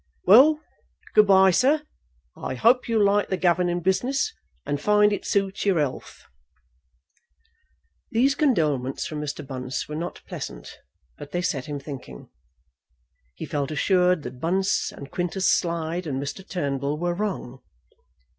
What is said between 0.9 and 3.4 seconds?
good bye, sir. I hope you'll like the